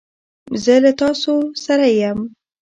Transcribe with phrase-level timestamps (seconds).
[0.63, 1.33] زه له تاسو
[1.65, 2.19] سره یم.